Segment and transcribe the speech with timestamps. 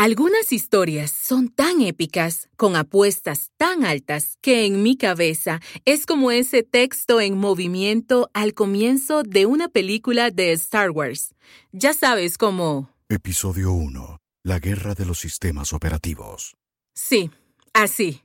[0.00, 6.30] Algunas historias son tan épicas, con apuestas tan altas, que en mi cabeza es como
[6.30, 11.34] ese texto en movimiento al comienzo de una película de Star Wars.
[11.72, 12.88] Ya sabes cómo...
[13.10, 14.16] Episodio 1.
[14.42, 16.56] La guerra de los sistemas operativos.
[16.94, 17.30] Sí,
[17.74, 18.22] así.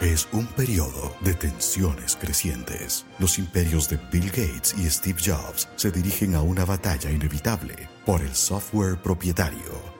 [0.00, 3.06] Es un periodo de tensiones crecientes.
[3.18, 8.20] Los imperios de Bill Gates y Steve Jobs se dirigen a una batalla inevitable por
[8.20, 9.96] el software propietario.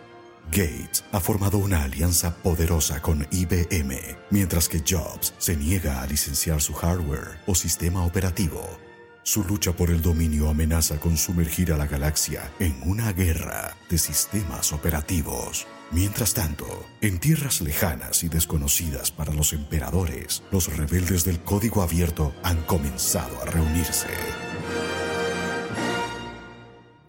[0.50, 3.98] Gates ha formado una alianza poderosa con IBM,
[4.30, 8.85] mientras que Jobs se niega a licenciar su hardware o sistema operativo.
[9.26, 13.98] Su lucha por el dominio amenaza con sumergir a la galaxia en una guerra de
[13.98, 15.66] sistemas operativos.
[15.90, 16.64] Mientras tanto,
[17.00, 23.42] en tierras lejanas y desconocidas para los emperadores, los rebeldes del código abierto han comenzado
[23.42, 24.06] a reunirse.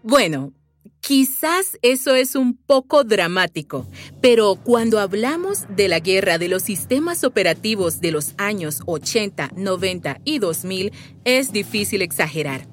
[0.02, 0.54] Bueno,
[1.00, 3.88] quizás eso es un poco dramático,
[4.22, 10.22] pero cuando hablamos de la guerra de los sistemas operativos de los años 80, 90
[10.26, 10.92] y 2000,
[11.26, 12.68] es difícil exagerar.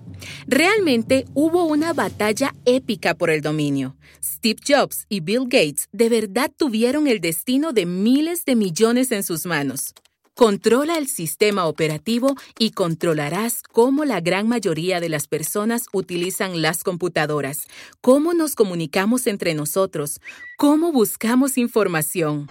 [0.47, 3.97] Realmente hubo una batalla épica por el dominio.
[4.23, 9.23] Steve Jobs y Bill Gates de verdad tuvieron el destino de miles de millones en
[9.23, 9.95] sus manos.
[10.37, 16.83] Controla el sistema operativo y controlarás cómo la gran mayoría de las personas utilizan las
[16.83, 17.69] computadoras,
[18.01, 20.21] cómo nos comunicamos entre nosotros,
[20.59, 22.49] cómo buscamos información.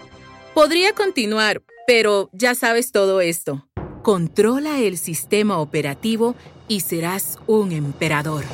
[0.54, 3.68] Podría continuar, pero ya sabes todo esto.
[4.02, 6.36] Controla el sistema operativo
[6.68, 8.44] y serás un emperador.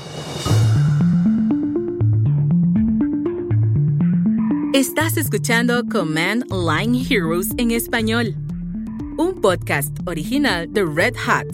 [4.73, 8.35] Estás escuchando Command Line Heroes en español,
[9.17, 11.47] un podcast original de Red Hat.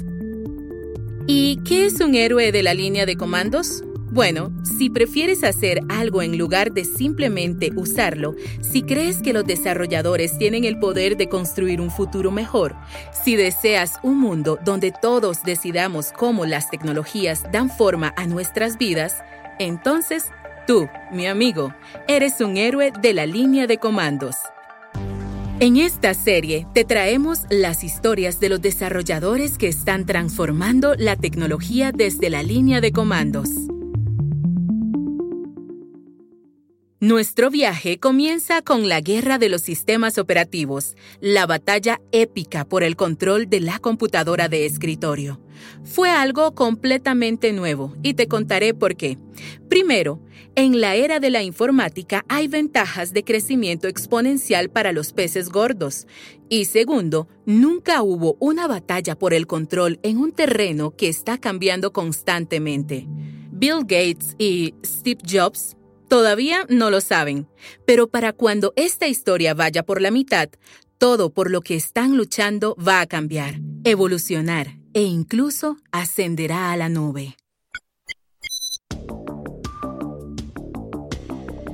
[1.27, 3.83] ¿Y qué es un héroe de la línea de comandos?
[4.11, 10.39] Bueno, si prefieres hacer algo en lugar de simplemente usarlo, si crees que los desarrolladores
[10.39, 12.77] tienen el poder de construir un futuro mejor,
[13.13, 19.23] si deseas un mundo donde todos decidamos cómo las tecnologías dan forma a nuestras vidas,
[19.59, 20.31] entonces
[20.67, 21.75] tú, mi amigo,
[22.09, 24.37] eres un héroe de la línea de comandos.
[25.59, 31.93] En esta serie te traemos las historias de los desarrolladores que están transformando la tecnología
[31.93, 33.49] desde la línea de comandos.
[37.01, 42.97] Nuestro viaje comienza con la guerra de los sistemas operativos, la batalla épica por el
[42.97, 45.39] control de la computadora de escritorio.
[45.85, 49.19] Fue algo completamente nuevo y te contaré por qué.
[49.69, 50.23] Primero,
[50.55, 56.07] en la era de la informática hay ventajas de crecimiento exponencial para los peces gordos.
[56.49, 61.93] Y segundo, nunca hubo una batalla por el control en un terreno que está cambiando
[61.93, 63.07] constantemente.
[63.53, 65.76] Bill Gates y Steve Jobs
[66.09, 67.49] Todavía no lo saben,
[67.85, 70.49] pero para cuando esta historia vaya por la mitad,
[70.99, 76.89] todo por lo que están luchando va a cambiar, evolucionar e incluso ascenderá a la
[76.89, 77.37] nube.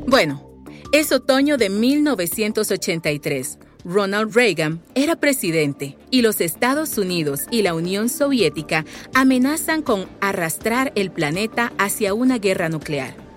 [0.07, 3.59] Bueno, es otoño de 1983.
[3.85, 10.93] Ronald Reagan era presidente y los Estados Unidos y la Unión Soviética amenazan con arrastrar
[10.95, 13.32] el planeta hacia una guerra nuclear.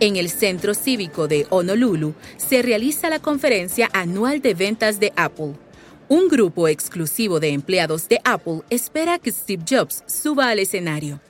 [0.00, 5.54] En el Centro Cívico de Honolulu se realiza la conferencia anual de ventas de Apple.
[6.08, 11.20] Un grupo exclusivo de empleados de Apple espera que Steve Jobs suba al escenario.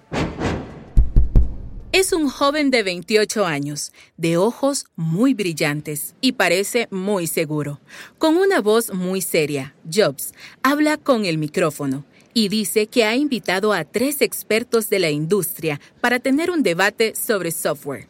[1.92, 7.80] Es un joven de 28 años, de ojos muy brillantes y parece muy seguro.
[8.18, 10.32] Con una voz muy seria, Jobs
[10.62, 15.80] habla con el micrófono y dice que ha invitado a tres expertos de la industria
[16.00, 18.08] para tener un debate sobre software.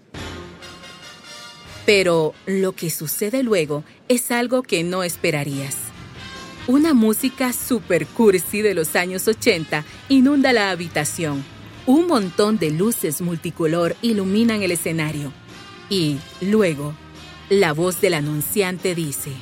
[1.86, 5.76] Pero lo que sucede luego es algo que no esperarías.
[6.66, 11.44] Una música super cursi de los años 80 inunda la habitación.
[11.86, 15.30] Un montón de luces multicolor iluminan el escenario.
[15.90, 16.94] Y luego,
[17.50, 19.32] la voz del anunciante dice...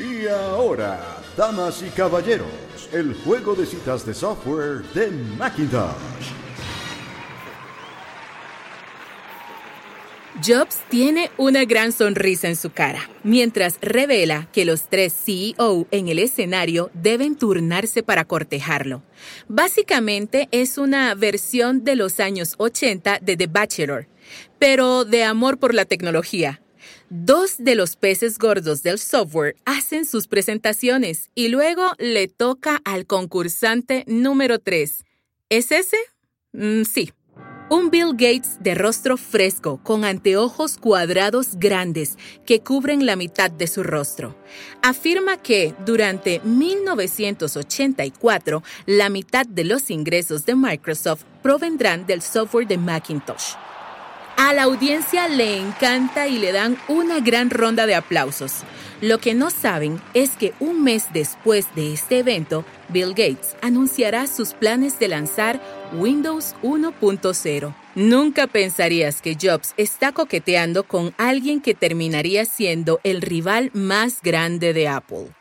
[0.00, 2.48] Y ahora, damas y caballeros,
[2.92, 6.41] el juego de citas de software de Macintosh.
[10.44, 16.08] Jobs tiene una gran sonrisa en su cara, mientras revela que los tres CEO en
[16.08, 19.04] el escenario deben turnarse para cortejarlo.
[19.46, 24.08] Básicamente es una versión de los años 80 de The Bachelor,
[24.58, 26.60] pero de amor por la tecnología.
[27.08, 33.06] Dos de los peces gordos del software hacen sus presentaciones y luego le toca al
[33.06, 35.04] concursante número 3.
[35.50, 35.98] ¿Es ese?
[36.52, 37.12] Mm, sí,
[37.72, 43.66] Un Bill Gates de rostro fresco, con anteojos cuadrados grandes que cubren la mitad de
[43.66, 44.36] su rostro.
[44.82, 52.76] Afirma que durante 1984 la mitad de los ingresos de Microsoft provendrán del software de
[52.76, 53.54] Macintosh.
[54.36, 58.64] A la audiencia le encanta y le dan una gran ronda de aplausos.
[59.02, 64.28] Lo que no saben es que un mes después de este evento, Bill Gates anunciará
[64.28, 65.60] sus planes de lanzar
[65.92, 67.74] Windows 1.0.
[67.96, 74.72] Nunca pensarías que Jobs está coqueteando con alguien que terminaría siendo el rival más grande
[74.72, 75.34] de Apple.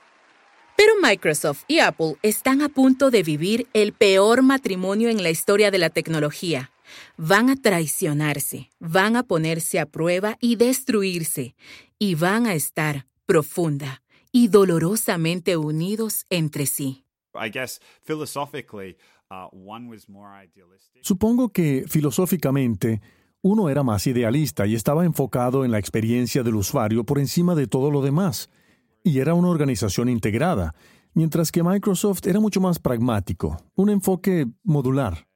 [0.76, 5.70] Pero Microsoft y Apple están a punto de vivir el peor matrimonio en la historia
[5.70, 6.72] de la tecnología
[7.16, 11.56] van a traicionarse, van a ponerse a prueba y destruirse,
[11.98, 17.06] y van a estar profunda y dolorosamente unidos entre sí.
[21.02, 23.02] Supongo que filosóficamente
[23.42, 27.68] uno era más idealista y estaba enfocado en la experiencia del usuario por encima de
[27.68, 28.50] todo lo demás,
[29.04, 30.76] y era una organización integrada,
[31.14, 35.28] mientras que Microsoft era mucho más pragmático, un enfoque modular.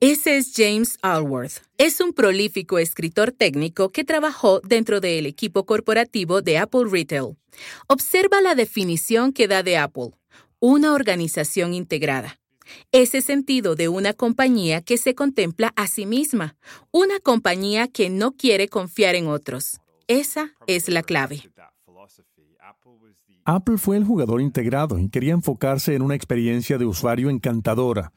[0.00, 1.54] Ese es James Alworth.
[1.76, 7.36] Es un prolífico escritor técnico que trabajó dentro del equipo corporativo de Apple Retail.
[7.88, 10.10] Observa la definición que da de Apple,
[10.60, 12.38] una organización integrada.
[12.92, 16.54] Ese sentido de una compañía que se contempla a sí misma,
[16.92, 19.80] una compañía que no quiere confiar en otros.
[20.06, 21.42] Esa es la clave.
[23.44, 28.12] Apple fue el jugador integrado y quería enfocarse en una experiencia de usuario encantadora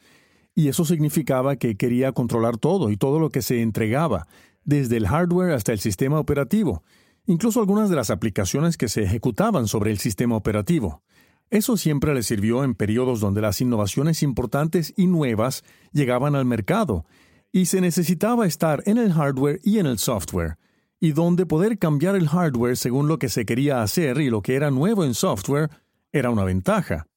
[0.54, 4.28] y eso significaba que quería controlar todo y todo lo que se entregaba,
[4.64, 6.84] desde el hardware hasta el sistema operativo,
[7.26, 11.04] incluso algunas de las aplicaciones que se ejecutaban sobre el sistema operativo.
[11.50, 17.06] Eso siempre le sirvió en periodos donde las innovaciones importantes y nuevas llegaban al mercado,
[17.52, 20.58] y se necesitaba estar en el hardware y en el software,
[21.00, 24.56] y donde poder cambiar el hardware según lo que se quería hacer y lo que
[24.56, 25.70] era nuevo en software
[26.14, 27.08] era una ventaja.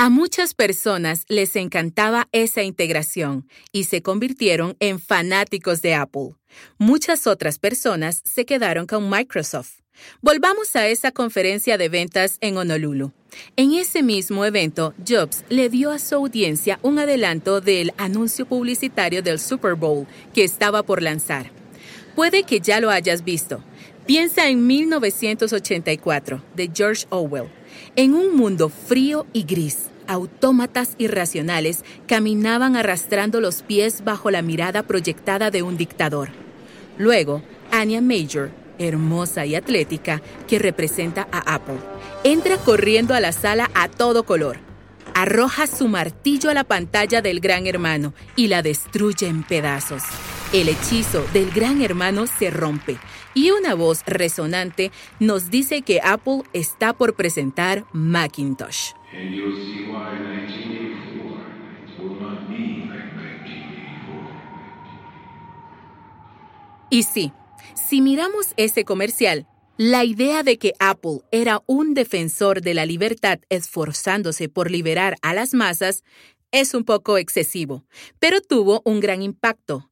[0.00, 6.36] A muchas personas les encantaba esa integración y se convirtieron en fanáticos de Apple.
[6.78, 9.80] Muchas otras personas se quedaron con Microsoft.
[10.20, 13.10] Volvamos a esa conferencia de ventas en Honolulu.
[13.56, 19.20] En ese mismo evento, Jobs le dio a su audiencia un adelanto del anuncio publicitario
[19.20, 21.50] del Super Bowl que estaba por lanzar.
[22.14, 23.64] Puede que ya lo hayas visto.
[24.06, 27.50] Piensa en 1984, de George Orwell
[27.96, 34.82] en un mundo frío y gris, autómatas irracionales caminaban arrastrando los pies bajo la mirada
[34.82, 36.30] proyectada de un dictador.
[36.96, 41.78] Luego, Anya Major, hermosa y atlética, que representa a Apple,
[42.24, 44.58] entra corriendo a la sala a todo color.
[45.14, 50.02] Arroja su martillo a la pantalla del gran hermano y la destruye en pedazos.
[50.50, 52.96] El hechizo del gran hermano se rompe
[53.34, 54.90] y una voz resonante
[55.20, 58.92] nos dice que Apple está por presentar Macintosh.
[66.88, 67.32] Y sí,
[67.74, 69.46] si miramos ese comercial,
[69.76, 75.34] la idea de que Apple era un defensor de la libertad esforzándose por liberar a
[75.34, 76.04] las masas
[76.50, 77.84] es un poco excesivo,
[78.18, 79.87] pero tuvo un gran impacto.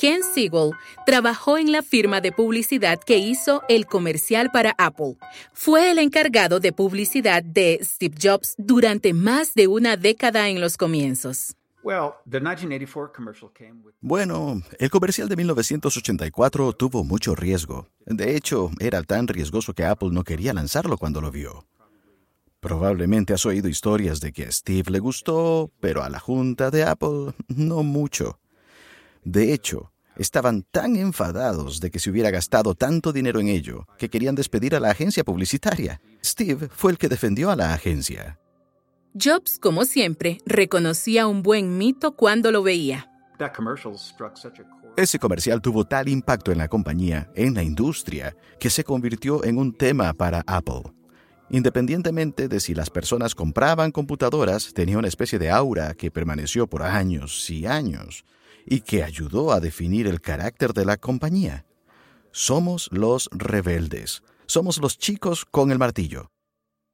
[0.00, 0.70] Ken Siegel
[1.04, 5.18] trabajó en la firma de publicidad que hizo el comercial para Apple.
[5.52, 10.78] Fue el encargado de publicidad de Steve Jobs durante más de una década en los
[10.78, 11.54] comienzos.
[14.00, 17.86] Bueno, el comercial de 1984 tuvo mucho riesgo.
[18.06, 21.66] De hecho, era tan riesgoso que Apple no quería lanzarlo cuando lo vio.
[22.60, 26.84] Probablemente has oído historias de que a Steve le gustó, pero a la junta de
[26.84, 28.39] Apple no mucho.
[29.24, 34.08] De hecho, estaban tan enfadados de que se hubiera gastado tanto dinero en ello que
[34.08, 36.00] querían despedir a la agencia publicitaria.
[36.24, 38.38] Steve fue el que defendió a la agencia.
[39.14, 43.10] Jobs, como siempre, reconocía un buen mito cuando lo veía.
[44.96, 49.58] Ese comercial tuvo tal impacto en la compañía, en la industria, que se convirtió en
[49.58, 50.82] un tema para Apple.
[51.48, 56.82] Independientemente de si las personas compraban computadoras, tenía una especie de aura que permaneció por
[56.82, 58.24] años y años
[58.66, 61.66] y que ayudó a definir el carácter de la compañía.
[62.32, 66.30] Somos los rebeldes, somos los chicos con el martillo.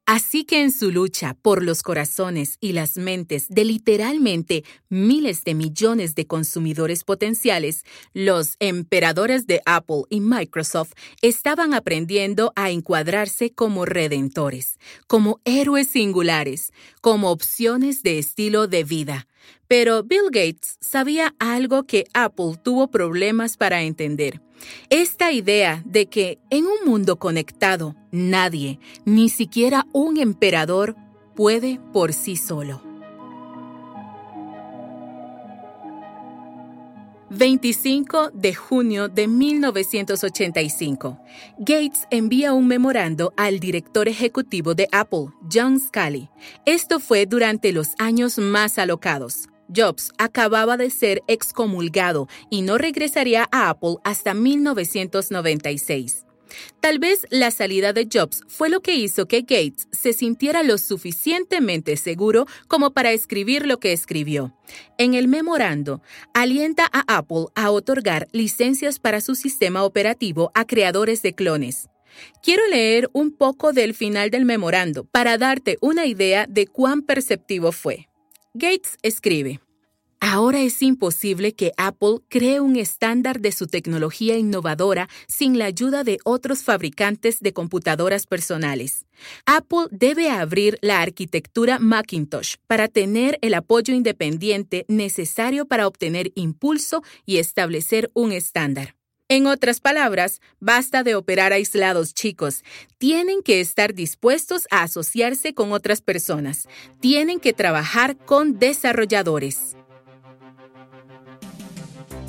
[0.09, 5.55] Así que en su lucha por los corazones y las mentes de literalmente miles de
[5.55, 7.83] millones de consumidores potenciales,
[8.15, 10.93] los emperadores de Apple y Microsoft
[11.23, 19.27] estaban aprendiendo a encuadrarse como redentores, como héroes singulares, como opciones de estilo de vida,
[19.69, 24.41] Pero Bill Gates sabía algo que Apple tuvo problemas para entender.
[24.91, 30.97] Esta idea de que en un mundo conectado nadie, ni siquiera un emperador,
[31.35, 32.83] puede por sí solo.
[37.29, 41.19] 25 de junio de 1985,
[41.59, 46.31] Gates envía un memorando al director ejecutivo de Apple, John Scully.
[46.65, 49.49] Esto fue durante los años más alocados.
[49.75, 56.27] Jobs acababa de ser excomulgado y no regresaría a Apple hasta 1996.
[56.81, 60.79] Tal vez la salida de Jobs fue lo que hizo que Gates se sintiera lo
[60.79, 64.55] suficientemente seguro como para escribir lo que escribió.
[64.99, 66.03] En el memorando,
[66.35, 71.89] alienta a Apple a otorgar licencias para su sistema operativo a creadores de clones.
[72.43, 77.73] Quiero leer un poco del final del memorando para darte una idea de cuán perceptivo
[77.73, 78.06] fue.
[78.59, 79.61] Gates escribe,
[80.19, 86.05] Ahora es imposible que Apple cree un estándar de su tecnología innovadora sin la ayuda
[86.05, 89.05] de otros fabricantes de computadoras personales.
[89.45, 97.03] Apple debe abrir la arquitectura Macintosh para tener el apoyo independiente necesario para obtener impulso
[97.27, 98.96] y establecer un estándar.
[99.29, 102.63] En otras palabras, basta de operar aislados, chicos.
[102.99, 106.69] Tienen que estar dispuestos a asociarse con otras personas.
[107.01, 109.77] Tienen que trabajar con desarrolladores.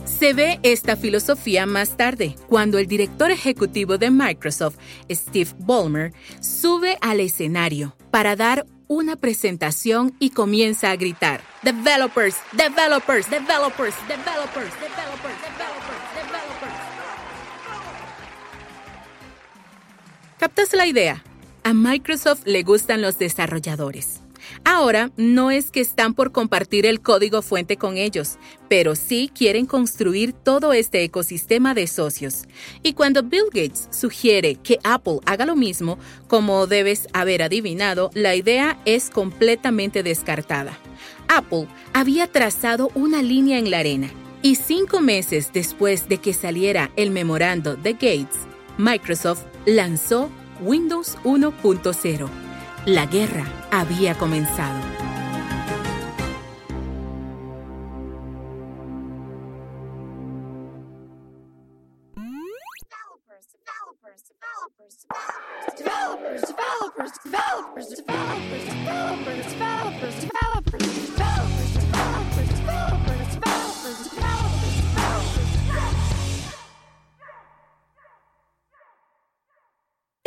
[0.06, 4.78] Se ve esta filosofía más tarde, cuando el director ejecutivo de Microsoft,
[5.12, 13.30] Steve Ballmer, sube al escenario para dar una presentación y comienza a gritar, Developers, developers,
[13.30, 15.77] developers, developers, developers, developers.
[20.40, 21.24] ¿Captas la idea?
[21.64, 24.22] A Microsoft le gustan los desarrolladores.
[24.64, 28.38] Ahora, no es que están por compartir el código fuente con ellos,
[28.70, 32.44] pero sí quieren construir todo este ecosistema de socios.
[32.84, 38.36] Y cuando Bill Gates sugiere que Apple haga lo mismo, como debes haber adivinado, la
[38.36, 40.78] idea es completamente descartada.
[41.30, 44.12] Apple había trazado una línea en la arena
[44.44, 48.38] y cinco meses después de que saliera el memorando de Gates,
[48.78, 50.30] Microsoft lanzó
[50.62, 52.30] Windows 1.0
[52.86, 54.80] la guerra había comenzado.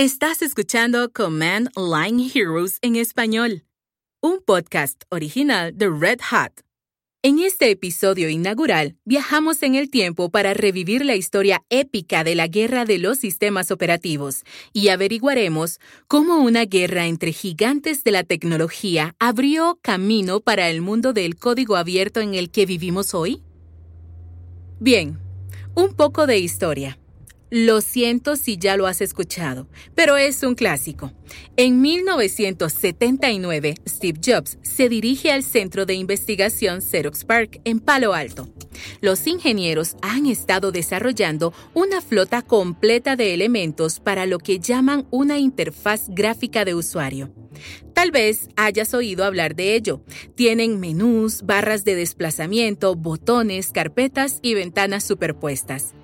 [0.00, 3.64] Estás escuchando Command Line Heroes en español,
[4.22, 6.62] un podcast original de Red Hat.
[7.22, 12.46] En este episodio inaugural, viajamos en el tiempo para revivir la historia épica de la
[12.46, 19.14] guerra de los sistemas operativos y averiguaremos cómo una guerra entre gigantes de la tecnología
[19.18, 23.42] abrió camino para el mundo del código abierto en el que vivimos hoy.
[24.78, 25.18] Bien,
[25.74, 26.99] un poco de historia.
[27.50, 29.66] Lo siento si ya lo has escuchado,
[29.96, 31.12] pero es un clásico.
[31.56, 38.48] En 1979, Steve Jobs se dirige al centro de investigación Xerox Park en Palo Alto.
[39.00, 45.38] Los ingenieros han estado desarrollando una flota completa de elementos para lo que llaman una
[45.38, 47.32] interfaz gráfica de usuario.
[47.94, 50.00] Tal vez hayas oído hablar de ello.
[50.34, 55.94] Tienen menús, barras de desplazamiento, botones, carpetas y ventanas superpuestas.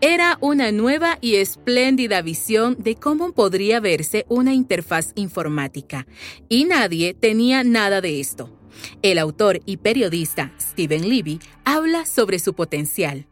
[0.00, 6.06] Era una nueva y espléndida visión de cómo podría verse una interfaz informática,
[6.48, 8.50] y nadie tenía nada de esto.
[9.02, 13.26] El autor y periodista Stephen Levy habla sobre su potencial.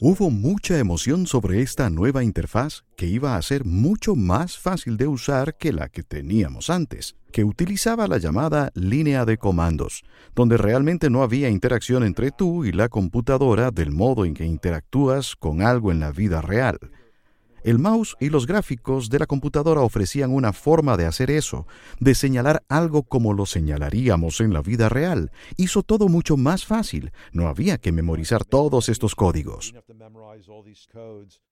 [0.00, 5.06] Hubo mucha emoción sobre esta nueva interfaz que iba a ser mucho más fácil de
[5.06, 11.08] usar que la que teníamos antes, que utilizaba la llamada línea de comandos, donde realmente
[11.08, 15.90] no había interacción entre tú y la computadora del modo en que interactúas con algo
[15.90, 16.78] en la vida real.
[17.66, 21.66] El mouse y los gráficos de la computadora ofrecían una forma de hacer eso,
[21.98, 25.32] de señalar algo como lo señalaríamos en la vida real.
[25.56, 27.10] Hizo todo mucho más fácil.
[27.32, 29.74] No había que memorizar todos estos códigos.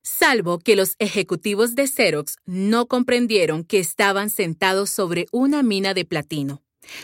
[0.05, 6.05] Salvo que los ejecutivos de Xerox no comprendieron que estaban sentados sobre una mina de
[6.05, 6.63] platino.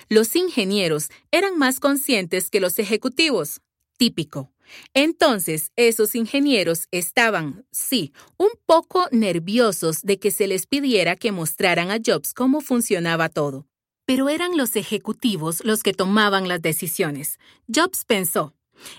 [0.09, 3.61] Los ingenieros eran más conscientes que los ejecutivos.
[3.97, 4.53] Típico.
[4.95, 11.91] Entonces, esos ingenieros estaban, sí, un poco nerviosos de que se les pidiera que mostraran
[11.91, 13.67] a Jobs cómo funcionaba todo.
[14.07, 17.39] pero eran los ejecutivos los que tomaban las decisiones.
[17.73, 18.55] Jobs pensó,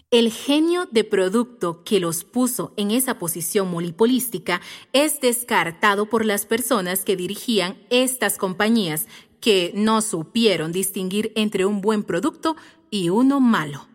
[0.09, 4.61] el genio de producto que los puso en esa posición monopolística
[4.93, 9.07] es descartado por las personas que dirigían estas compañías
[9.41, 12.55] que no supieron distinguir entre un buen producto
[12.89, 13.90] y uno malo.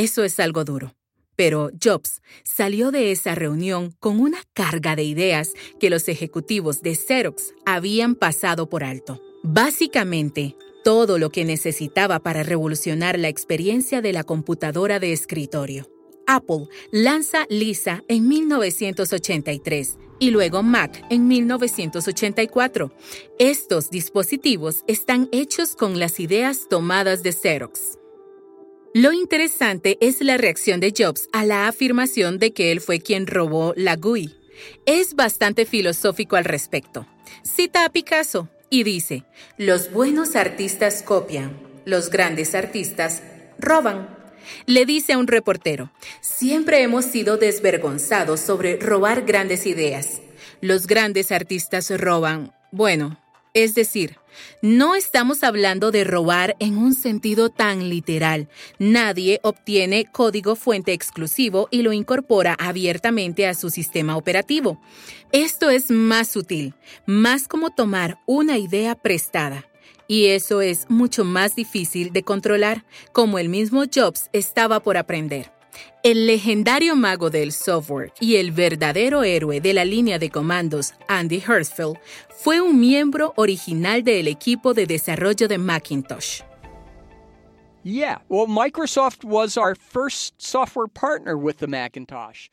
[0.00, 0.94] Eso es algo duro.
[1.36, 6.94] Pero Jobs salió de esa reunión con una carga de ideas que los ejecutivos de
[6.94, 9.20] Xerox habían pasado por alto.
[9.42, 15.86] Básicamente, todo lo que necesitaba para revolucionar la experiencia de la computadora de escritorio.
[16.26, 22.90] Apple lanza Lisa en 1983 y luego Mac en 1984.
[23.38, 27.99] Estos dispositivos están hechos con las ideas tomadas de Xerox.
[28.92, 33.28] Lo interesante es la reacción de Jobs a la afirmación de que él fue quien
[33.28, 34.34] robó la GUI.
[34.84, 37.06] Es bastante filosófico al respecto.
[37.44, 39.22] Cita a Picasso y dice,
[39.56, 43.22] los buenos artistas copian, los grandes artistas
[43.60, 44.08] roban.
[44.66, 50.20] Le dice a un reportero, siempre hemos sido desvergonzados sobre robar grandes ideas.
[50.60, 53.20] Los grandes artistas roban, bueno,
[53.54, 54.19] es decir,
[54.62, 58.48] no estamos hablando de robar en un sentido tan literal.
[58.78, 64.80] Nadie obtiene código fuente exclusivo y lo incorpora abiertamente a su sistema operativo.
[65.32, 66.74] Esto es más sutil,
[67.06, 69.66] más como tomar una idea prestada.
[70.08, 75.59] Y eso es mucho más difícil de controlar, como el mismo Jobs estaba por aprender.
[76.02, 81.42] El legendario mago del software y el verdadero héroe de la línea de comandos, Andy
[81.46, 81.98] Hertzfeld,
[82.30, 86.40] fue un miembro original del equipo de desarrollo de Macintosh.
[87.82, 92.48] Yeah, well, Microsoft was our first software partner with the Macintosh.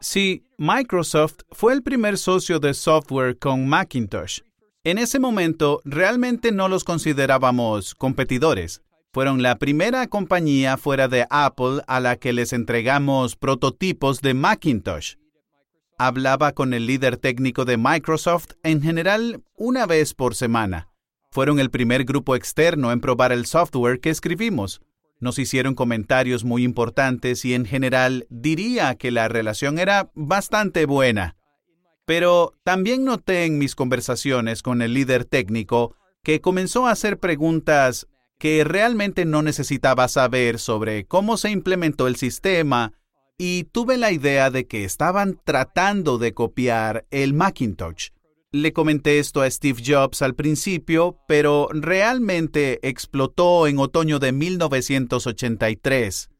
[0.00, 4.40] Sí, Microsoft fue el primer socio de software con Macintosh.
[4.82, 8.80] En ese momento realmente no los considerábamos competidores.
[9.12, 15.16] Fueron la primera compañía fuera de Apple a la que les entregamos prototipos de Macintosh.
[15.98, 20.90] Hablaba con el líder técnico de Microsoft en general una vez por semana.
[21.32, 24.80] Fueron el primer grupo externo en probar el software que escribimos.
[25.18, 31.36] Nos hicieron comentarios muy importantes y en general diría que la relación era bastante buena.
[32.06, 38.06] Pero también noté en mis conversaciones con el líder técnico que comenzó a hacer preguntas
[38.40, 42.94] que realmente no necesitaba saber sobre cómo se implementó el sistema
[43.36, 48.08] y tuve la idea de que estaban tratando de copiar el Macintosh.
[48.50, 56.30] Le comenté esto a Steve Jobs al principio, pero realmente explotó en otoño de 1983.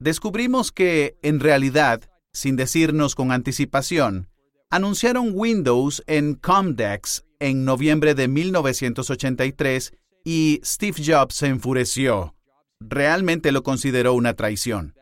[0.00, 2.02] Descubrimos que, en realidad,
[2.34, 4.28] sin decirnos con anticipación,
[4.68, 12.34] anunciaron Windows en Comdex en noviembre de 1983 y Steve Jobs se enfureció.
[12.80, 14.94] Realmente lo consideró una traición.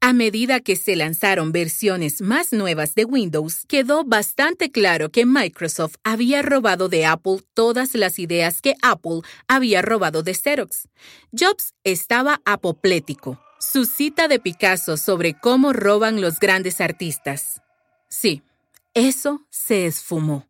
[0.00, 5.96] A medida que se lanzaron versiones más nuevas de Windows, quedó bastante claro que Microsoft
[6.04, 10.88] había robado de Apple todas las ideas que Apple había robado de Xerox.
[11.32, 13.40] Jobs estaba apoplético.
[13.58, 17.60] Su cita de Picasso sobre cómo roban los grandes artistas.
[18.08, 18.42] Sí,
[18.94, 20.47] eso se esfumó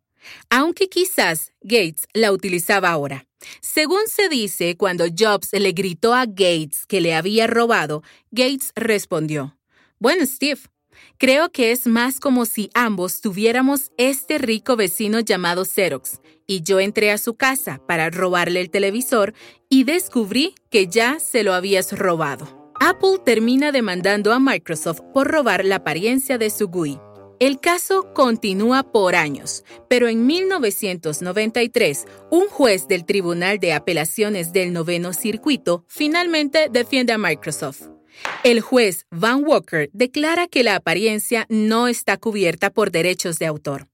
[0.49, 3.25] aunque quizás Gates la utilizaba ahora.
[3.61, 9.57] Según se dice, cuando Jobs le gritó a Gates que le había robado, Gates respondió,
[9.99, 10.59] Bueno, Steve,
[11.17, 16.79] creo que es más como si ambos tuviéramos este rico vecino llamado Xerox, y yo
[16.79, 19.33] entré a su casa para robarle el televisor
[19.69, 22.59] y descubrí que ya se lo habías robado.
[22.81, 26.99] Apple termina demandando a Microsoft por robar la apariencia de su GUI.
[27.39, 34.73] El caso continúa por años, pero en 1993, un juez del Tribunal de Apelaciones del
[34.73, 37.83] Noveno Circuito finalmente defiende a Microsoft.
[38.43, 43.87] El juez Van Walker declara que la apariencia no está cubierta por derechos de autor.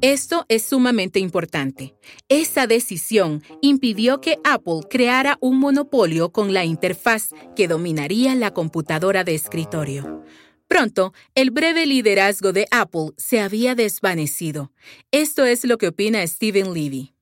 [0.00, 1.94] Esto es sumamente importante.
[2.28, 9.22] Esa decisión impidió que Apple creara un monopolio con la interfaz que dominaría la computadora
[9.22, 10.24] de escritorio.
[10.68, 14.70] Pronto, el breve liderazgo de Apple se había desvanecido.
[15.10, 17.14] Esto es lo que opina Steven Levy.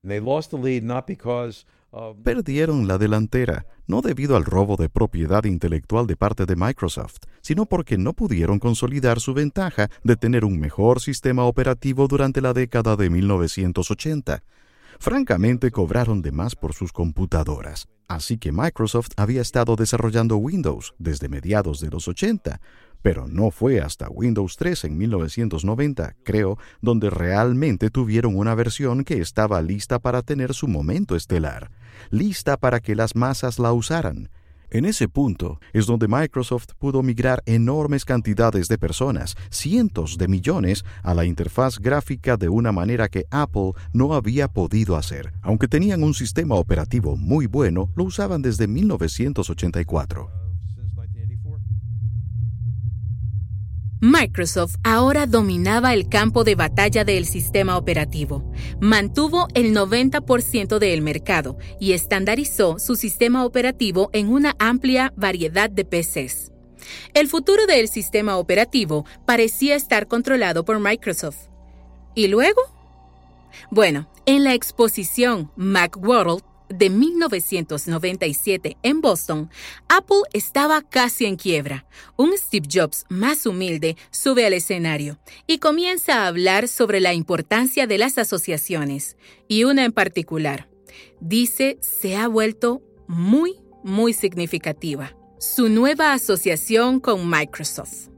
[2.25, 7.67] Perdieron la delantera, no debido al robo de propiedad intelectual de parte de Microsoft, sino
[7.67, 12.97] porque no pudieron consolidar su ventaja de tener un mejor sistema operativo durante la década
[12.97, 14.43] de 1980.
[14.99, 21.29] Francamente, cobraron de más por sus computadoras, así que Microsoft había estado desarrollando Windows desde
[21.29, 22.61] mediados de los 80,
[23.07, 29.21] Pero no fue hasta Windows 3 en 1990, creo, donde realmente tuvieron una versión que
[29.21, 31.71] estaba lista para tener su momento estelar,
[32.11, 34.29] lista para que las masas la usaran.
[34.71, 40.85] En ese punto es donde Microsoft pudo migrar enormes cantidades de personas, cientos de millones,
[41.05, 45.33] a la interfaz gráfica de una manera que Apple no había podido hacer.
[45.42, 50.46] Aunque tenían un sistema operativo muy bueno, lo usaban desde 1984.
[54.01, 61.57] Microsoft ahora dominaba el campo de batalla del sistema operativo, mantuvo el 90% del mercado
[61.81, 66.53] y estandarizó su sistema operativo en una amplia variedad de PCs.
[67.15, 71.49] El futuro del sistema operativo parecía estar controlado por Microsoft.
[72.15, 72.61] ¿Y luego?
[73.71, 79.51] Bueno, en la exposición Macworld de 1997 en Boston,
[79.89, 81.87] Apple estaba casi en quiebra.
[82.17, 87.87] Un Steve Jobs más humilde sube al escenario y comienza a hablar sobre la importancia
[87.87, 89.17] de las asociaciones,
[89.49, 90.69] y una en particular.
[91.21, 95.17] Dice se ha vuelto muy, muy significativa.
[95.39, 98.09] Su nueva asociación con Microsoft.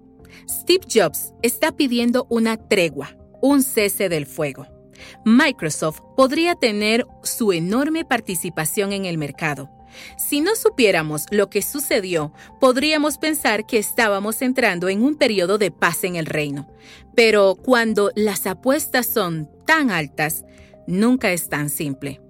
[0.49, 4.78] Steve Jobs está pidiendo una tregua, un cese del fuego.
[5.25, 9.71] Microsoft podría tener su enorme participación en el mercado.
[10.17, 15.71] Si no supiéramos lo que sucedió, podríamos pensar que estábamos entrando en un periodo de
[15.71, 16.69] paz en el reino.
[17.15, 20.45] Pero cuando las apuestas son tan altas,
[20.87, 22.21] nunca es tan simple.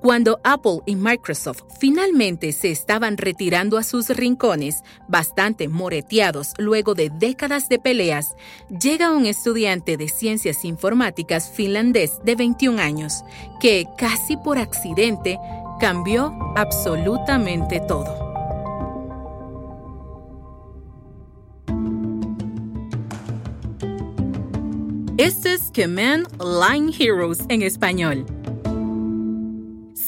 [0.00, 7.10] Cuando Apple y Microsoft finalmente se estaban retirando a sus rincones, bastante moreteados luego de
[7.10, 8.36] décadas de peleas,
[8.68, 13.22] llega un estudiante de ciencias informáticas finlandés de 21 años,
[13.60, 15.38] que casi por accidente
[15.80, 18.30] cambió absolutamente todo.
[25.20, 28.24] Este es Command Line Heroes en español.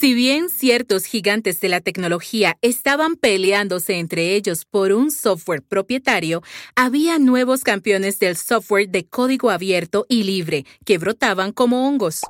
[0.02, 6.42] Si bien ciertos gigantes de la tecnología estaban peleándose entre ellos por un software propietario,
[6.74, 12.22] había nuevos campeones del software de código abierto y libre que brotaban como hongos.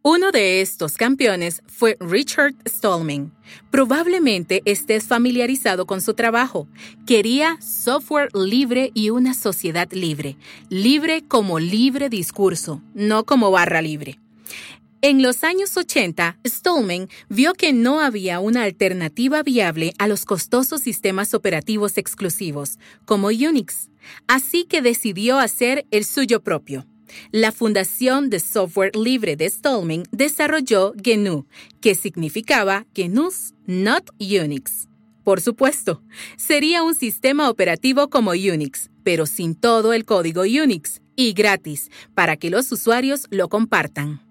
[0.00, 3.34] Uno de estos campeones fue Richard Stallman.
[3.70, 6.68] Probablemente estés familiarizado con su trabajo.
[7.06, 10.38] Quería software libre y una sociedad libre.
[10.70, 14.18] Libre como libre discurso, no como barra libre.
[15.06, 20.80] En los años 80, Stallman vio que no había una alternativa viable a los costosos
[20.80, 23.90] sistemas operativos exclusivos, como Unix,
[24.28, 26.86] así que decidió hacer el suyo propio.
[27.32, 31.46] La Fundación de Software Libre de Stallman desarrolló GNU,
[31.82, 34.88] que significaba GNU's Not Unix.
[35.22, 36.02] Por supuesto,
[36.38, 42.38] sería un sistema operativo como Unix, pero sin todo el código Unix, y gratis, para
[42.38, 44.23] que los usuarios lo compartan.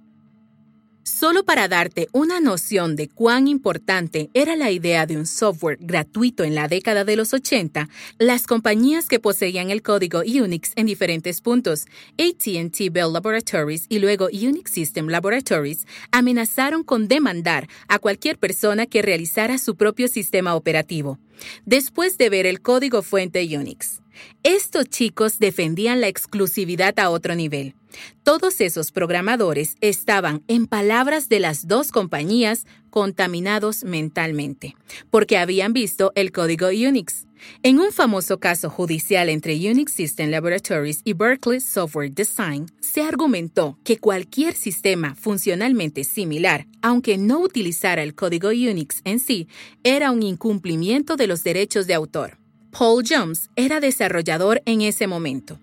[1.04, 6.46] Solo para darte una noción de cuán importante era la idea de un software gratuito
[6.46, 7.90] en la década de los 80,
[8.20, 11.88] las compañías que poseían el código Unix en diferentes puntos,
[12.18, 19.02] ATT Bell Laboratories y luego Unix System Laboratories, amenazaron con demandar a cualquier persona que
[19.02, 21.20] realizara su propio sistema operativo,
[21.66, 24.03] después de ver el código fuente Unix.
[24.44, 27.76] Estos chicos defendían la exclusividad a otro nivel.
[28.24, 34.76] Todos esos programadores estaban, en palabras de las dos compañías, contaminados mentalmente,
[35.10, 37.26] porque habían visto el código Unix.
[37.62, 43.78] En un famoso caso judicial entre Unix System Laboratories y Berkeley Software Design, se argumentó
[43.84, 49.48] que cualquier sistema funcionalmente similar, aunque no utilizara el código Unix en sí,
[49.84, 52.43] era un incumplimiento de los derechos de autor.
[52.78, 55.60] Paul Jones era desarrollador en ese momento.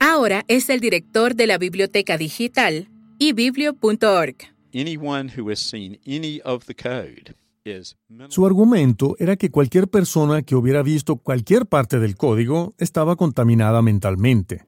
[0.00, 2.88] Ahora es el director de la biblioteca digital
[3.20, 4.36] ebiblio.org.
[8.28, 13.80] Su argumento era que cualquier persona que hubiera visto cualquier parte del código estaba contaminada
[13.80, 14.64] mentalmente.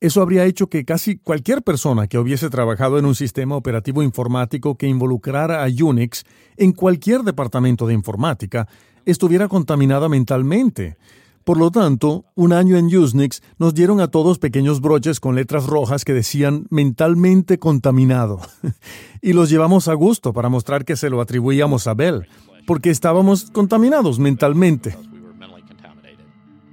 [0.00, 4.78] Eso habría hecho que casi cualquier persona que hubiese trabajado en un sistema operativo informático
[4.78, 6.24] que involucrara a Unix
[6.56, 8.66] en cualquier departamento de informática
[9.04, 10.96] estuviera contaminada mentalmente.
[11.44, 15.66] Por lo tanto, un año en Usenix nos dieron a todos pequeños broches con letras
[15.66, 18.40] rojas que decían mentalmente contaminado.
[19.22, 22.28] y los llevamos a gusto para mostrar que se lo atribuíamos a Bell,
[22.66, 24.96] porque estábamos contaminados mentalmente.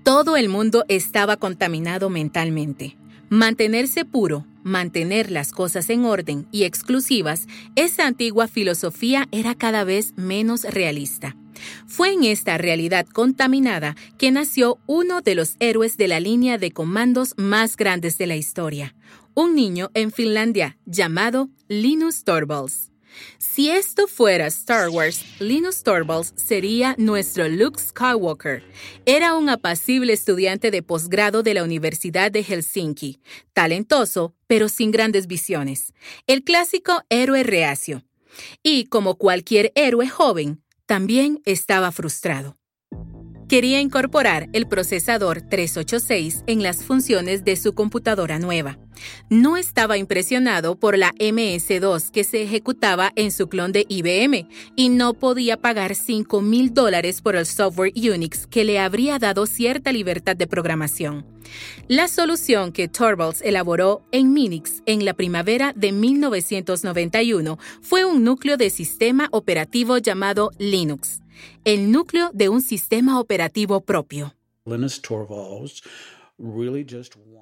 [0.03, 2.97] Todo el mundo estaba contaminado mentalmente.
[3.29, 10.13] Mantenerse puro, mantener las cosas en orden y exclusivas, esa antigua filosofía era cada vez
[10.15, 11.35] menos realista.
[11.88, 16.72] Fue en esta realidad contaminada que nació uno de los héroes de la línea de
[16.72, 18.96] comandos más grandes de la historia,
[19.34, 22.91] un niño en Finlandia llamado Linus Torvalds.
[23.38, 28.63] Si esto fuera Star Wars, Linus Torvalds sería nuestro Luke Skywalker.
[29.06, 33.20] Era un apacible estudiante de posgrado de la Universidad de Helsinki,
[33.54, 35.93] talentoso, pero sin grandes visiones.
[36.28, 38.04] El clásico héroe reacio.
[38.62, 42.58] Y como cualquier héroe joven, también estaba frustrado
[43.47, 48.77] quería incorporar el procesador 386 en las funciones de su computadora nueva.
[49.29, 54.89] No estaba impresionado por la MS2 que se ejecutaba en su clon de IBM y
[54.89, 59.91] no podía pagar 5 mil dólares por el software Unix que le habría dado cierta
[59.91, 61.25] libertad de programación.
[61.88, 68.57] La solución que Torvalds elaboró en Minix en la primavera de 1991 fue un núcleo
[68.57, 71.21] de sistema operativo llamado Linux
[71.63, 74.34] el núcleo de un sistema operativo propio.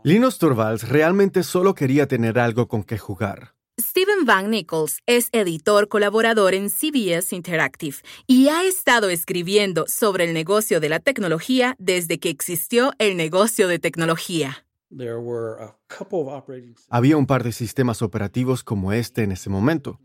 [0.03, 3.55] Linus Torvalds realmente solo quería tener algo con que jugar.
[3.79, 10.33] Steven Van Nichols es editor colaborador en CBS Interactive y ha estado escribiendo sobre el
[10.33, 14.65] negocio de la tecnología desde que existió el negocio de tecnología.
[16.89, 19.99] Había un par de sistemas operativos como este en ese momento.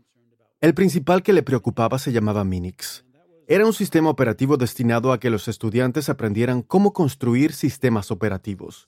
[0.59, 3.05] El principal que le preocupaba se llamaba Minix.
[3.51, 8.87] Era un sistema operativo destinado a que los estudiantes aprendieran cómo construir sistemas operativos.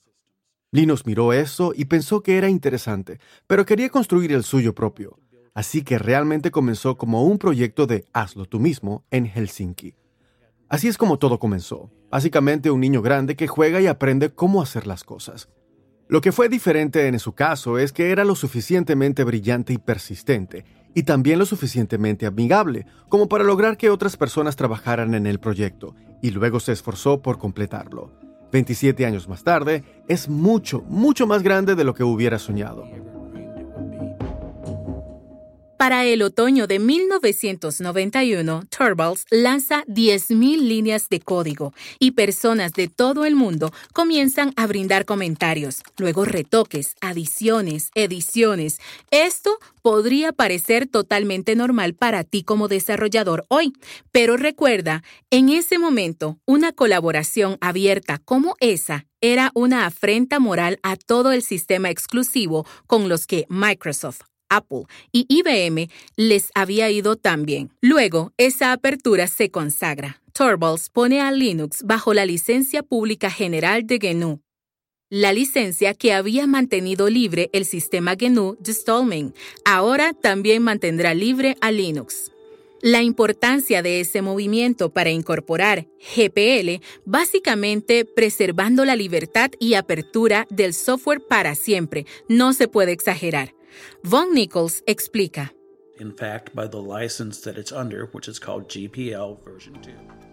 [0.70, 5.18] Linus miró eso y pensó que era interesante, pero quería construir el suyo propio,
[5.52, 9.96] así que realmente comenzó como un proyecto de hazlo tú mismo en Helsinki.
[10.70, 14.86] Así es como todo comenzó, básicamente un niño grande que juega y aprende cómo hacer
[14.86, 15.50] las cosas.
[16.08, 20.64] Lo que fue diferente en su caso es que era lo suficientemente brillante y persistente,
[20.94, 25.94] y también lo suficientemente amigable como para lograr que otras personas trabajaran en el proyecto,
[26.22, 28.12] y luego se esforzó por completarlo.
[28.52, 32.84] 27 años más tarde, es mucho, mucho más grande de lo que hubiera soñado.
[35.84, 43.26] Para el otoño de 1991, Turtles lanza 10.000 líneas de código y personas de todo
[43.26, 48.78] el mundo comienzan a brindar comentarios, luego retoques, adiciones, ediciones.
[49.10, 53.74] Esto podría parecer totalmente normal para ti como desarrollador hoy,
[54.10, 60.96] pero recuerda, en ese momento, una colaboración abierta como esa era una afrenta moral a
[60.96, 64.22] todo el sistema exclusivo con los que Microsoft,
[64.56, 67.70] Apple y IBM les había ido tan bien.
[67.80, 70.20] Luego, esa apertura se consagra.
[70.32, 74.40] Torvalds pone a Linux bajo la licencia pública general de GNU,
[75.10, 81.56] la licencia que había mantenido libre el sistema GNU de Stallman, ahora también mantendrá libre
[81.60, 82.32] a Linux.
[82.82, 85.86] La importancia de ese movimiento para incorporar
[86.16, 93.54] GPL, básicamente preservando la libertad y apertura del software para siempre, no se puede exagerar.
[94.02, 95.54] Von Nichols explica.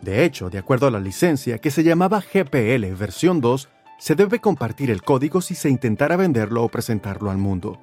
[0.02, 4.40] De hecho, de acuerdo a la licencia que se llamaba GPL versión 2, se debe
[4.40, 7.80] compartir el código si se intentara venderlo o presentarlo al mundo.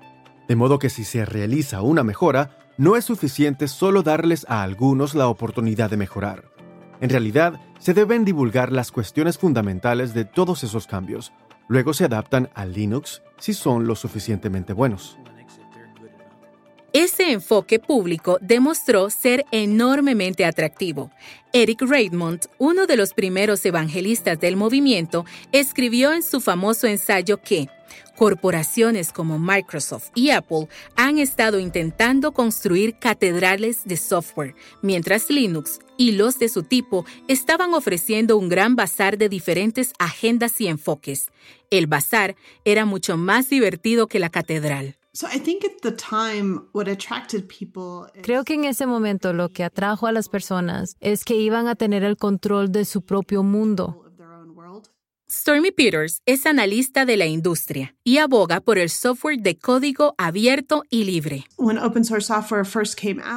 [0.48, 5.14] De modo que si se realiza una mejora, no es suficiente solo darles a algunos
[5.14, 6.44] la oportunidad de mejorar.
[7.00, 11.32] En realidad, se deben divulgar las cuestiones fundamentales de todos esos cambios.
[11.68, 15.18] Luego se adaptan a Linux si son lo suficientemente buenos.
[16.94, 21.10] Ese enfoque público demostró ser enormemente atractivo.
[21.52, 27.68] Eric Raymond, uno de los primeros evangelistas del movimiento, escribió en su famoso ensayo que
[28.16, 36.12] corporaciones como Microsoft y Apple han estado intentando construir catedrales de software, mientras Linux y
[36.12, 41.28] los de su tipo estaban ofreciendo un gran bazar de diferentes agendas y enfoques.
[41.70, 44.96] El bazar era mucho más divertido que la catedral.
[48.22, 51.74] Creo que en ese momento lo que atrajo a las personas es que iban a
[51.74, 54.04] tener el control de su propio mundo.
[55.30, 60.84] Stormy Peters es analista de la industria y aboga por el software de código abierto
[60.88, 61.44] y libre.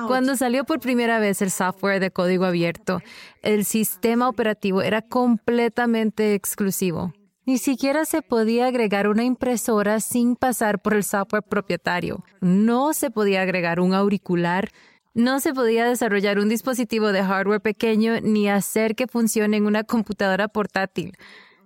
[0.08, 3.02] Cuando salió por primera vez el software de código abierto,
[3.42, 7.12] el sistema operativo era completamente exclusivo.
[7.52, 12.24] Ni siquiera se podía agregar una impresora sin pasar por el software propietario.
[12.40, 14.70] No se podía agregar un auricular.
[15.14, 19.84] No se podía desarrollar un dispositivo de hardware pequeño ni hacer que funcione en una
[19.84, 21.12] computadora portátil.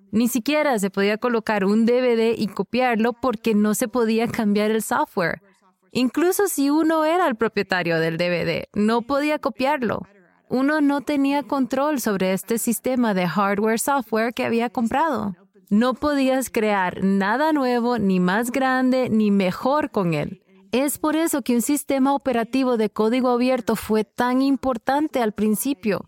[0.10, 4.82] Ni siquiera se podía colocar un DVD y copiarlo porque no se podía cambiar el
[4.82, 5.44] software.
[5.92, 10.02] Incluso si uno era el propietario del DVD, no podía copiarlo.
[10.50, 15.36] Uno no tenía control sobre este sistema de hardware-software que había comprado.
[15.70, 20.42] No podías crear nada nuevo, ni más grande, ni mejor con él.
[20.72, 26.08] Es por eso que un sistema operativo de código abierto fue tan importante al principio.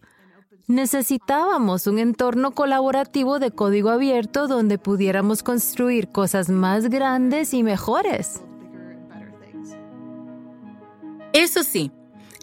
[0.67, 8.41] Necesitábamos un entorno colaborativo de código abierto donde pudiéramos construir cosas más grandes y mejores.
[11.31, 11.91] Eso sí,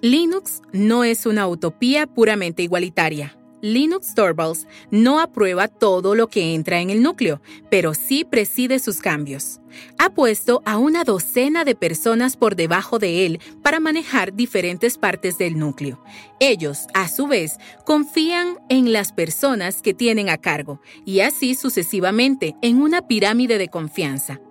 [0.00, 3.36] Linux no es una utopía puramente igualitaria.
[3.64, 8.98] Linux Torvalds no aprueba todo lo que entra en el núcleo, pero sí preside sus
[9.00, 9.62] cambios.
[9.96, 15.38] Ha puesto a una docena de personas por debajo de él para manejar diferentes partes
[15.38, 16.04] del núcleo.
[16.40, 22.56] Ellos, a su vez, confían en las personas que tienen a cargo, y así sucesivamente,
[22.60, 24.42] en una pirámide de confianza.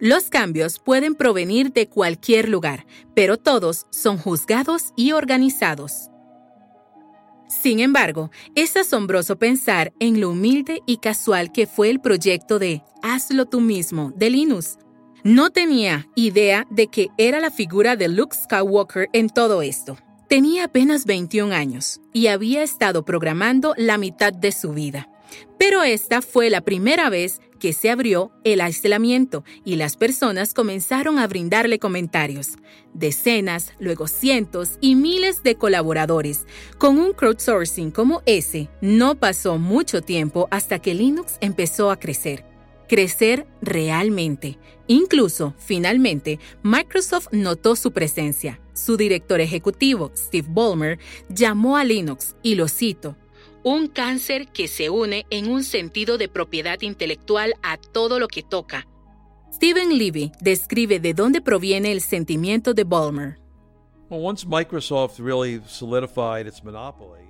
[0.00, 6.10] Los cambios pueden provenir de cualquier lugar, pero todos son juzgados y organizados.
[7.48, 12.82] Sin embargo, es asombroso pensar en lo humilde y casual que fue el proyecto de
[13.02, 14.76] Hazlo tú mismo de Linus.
[15.24, 19.96] No tenía idea de que era la figura de Luke Skywalker en todo esto.
[20.28, 25.08] Tenía apenas 21 años y había estado programando la mitad de su vida.
[25.58, 31.18] Pero esta fue la primera vez que se abrió el aislamiento y las personas comenzaron
[31.18, 32.56] a brindarle comentarios.
[32.94, 36.46] Decenas, luego cientos y miles de colaboradores.
[36.78, 42.44] Con un crowdsourcing como ese, no pasó mucho tiempo hasta que Linux empezó a crecer.
[42.88, 44.58] Crecer realmente.
[44.86, 48.60] Incluso, finalmente, Microsoft notó su presencia.
[48.72, 53.16] Su director ejecutivo, Steve Ballmer, llamó a Linux, y lo cito,
[53.68, 58.42] un cáncer que se une en un sentido de propiedad intelectual a todo lo que
[58.42, 58.86] toca.
[59.52, 63.38] Stephen Levy describe de dónde proviene el sentimiento de Ballmer.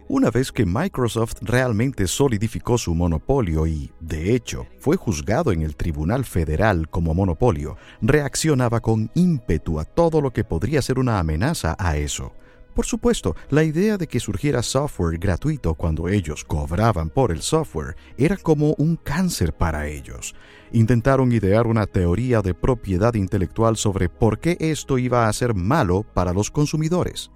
[0.06, 5.74] Una vez que Microsoft realmente solidificó su monopolio y, de hecho, fue juzgado en el
[5.74, 11.74] Tribunal Federal como monopolio, reaccionaba con ímpetu a todo lo que podría ser una amenaza
[11.80, 12.32] a eso.
[12.78, 17.96] Por supuesto, la idea de que surgiera software gratuito cuando ellos cobraban por el software
[18.16, 20.36] era como un cáncer para ellos.
[20.70, 26.04] Intentaron idear una teoría de propiedad intelectual sobre por qué esto iba a ser malo
[26.04, 27.32] para los consumidores.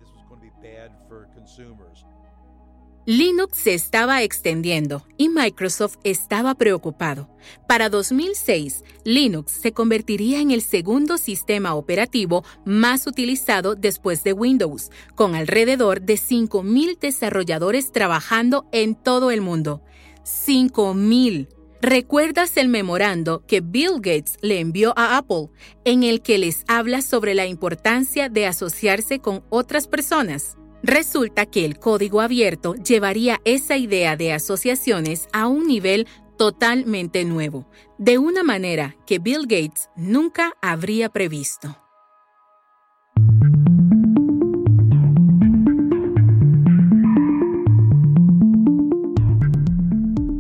[3.05, 7.29] Linux se estaba extendiendo y Microsoft estaba preocupado.
[7.67, 14.93] Para 2006, Linux se convertiría en el segundo sistema operativo más utilizado después de Windows,
[15.17, 19.83] con alrededor de 5.000 desarrolladores trabajando en todo el mundo.
[20.23, 21.49] 5.000.
[21.81, 25.49] ¿Recuerdas el memorando que Bill Gates le envió a Apple,
[25.85, 30.57] en el que les habla sobre la importancia de asociarse con otras personas?
[30.83, 37.69] Resulta que el código abierto llevaría esa idea de asociaciones a un nivel totalmente nuevo,
[37.99, 41.79] de una manera que Bill Gates nunca habría previsto.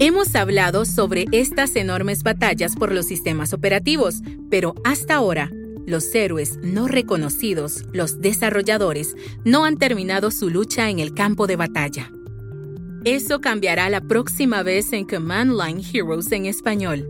[0.00, 5.48] Hemos hablado sobre estas enormes batallas por los sistemas operativos, pero hasta ahora
[5.86, 11.56] los héroes no reconocidos, los desarrolladores, no han terminado su lucha en el campo de
[11.56, 12.10] batalla.
[13.04, 17.08] Eso cambiará la próxima vez en Command Line Heroes en español.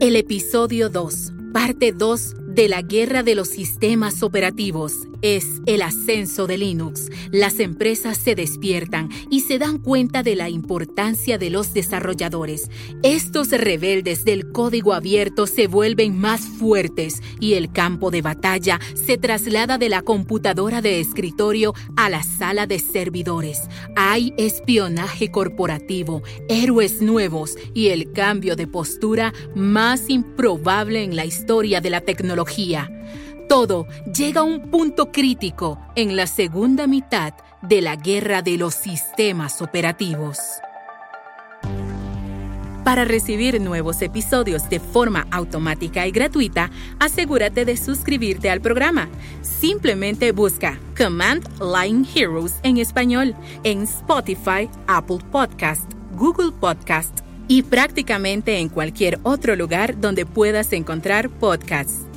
[0.00, 6.46] El episodio 2, parte 2 de la guerra de los sistemas operativos es el ascenso
[6.46, 7.08] de Linux.
[7.30, 12.68] Las empresas se despiertan y se dan cuenta de la importancia de los desarrolladores.
[13.02, 19.16] Estos rebeldes del código abierto se vuelven más fuertes y el campo de batalla se
[19.16, 23.60] traslada de la computadora de escritorio a la sala de servidores.
[23.94, 31.80] Hay espionaje corporativo, héroes nuevos y el cambio de postura más improbable en la historia
[31.80, 32.00] de la
[33.48, 38.74] todo llega a un punto crítico en la segunda mitad de la guerra de los
[38.74, 40.38] sistemas operativos.
[42.84, 49.08] Para recibir nuevos episodios de forma automática y gratuita, asegúrate de suscribirte al programa.
[49.42, 58.58] Simplemente busca Command Line Heroes en español en Spotify, Apple Podcast, Google Podcast y prácticamente
[58.58, 62.11] en cualquier otro lugar donde puedas encontrar podcasts.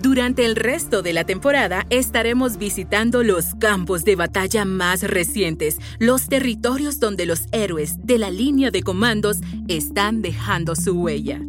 [0.00, 6.28] Durante el resto de la temporada estaremos visitando los campos de batalla más recientes, los
[6.28, 11.40] territorios donde los héroes de la línea de comandos están dejando su huella.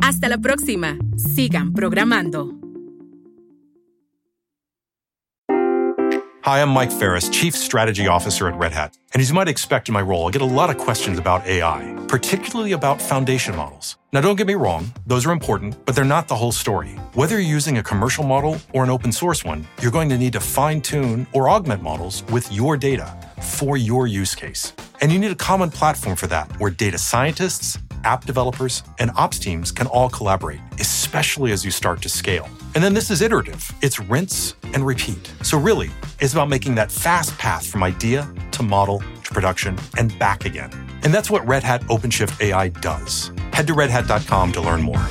[0.00, 0.98] Hasta la próxima.
[1.16, 2.59] Sigan programando.
[6.50, 8.96] Hi, I'm Mike Ferris, Chief Strategy Officer at Red Hat.
[9.14, 11.46] And as you might expect in my role, I get a lot of questions about
[11.46, 13.98] AI, particularly about foundation models.
[14.12, 16.98] Now, don't get me wrong, those are important, but they're not the whole story.
[17.14, 20.32] Whether you're using a commercial model or an open source one, you're going to need
[20.32, 23.06] to fine tune or augment models with your data
[23.40, 24.72] for your use case.
[25.00, 29.38] And you need a common platform for that where data scientists, app developers, and ops
[29.38, 32.48] teams can all collaborate, especially as you start to scale.
[32.74, 33.70] And then this is iterative.
[33.82, 35.32] It's rinse and repeat.
[35.42, 35.90] So really,
[36.20, 40.70] it's about making that fast path from idea to model to production and back again.
[41.02, 43.32] And that's what Red Hat OpenShift AI does.
[43.52, 45.06] Head to redhat.com to learn more.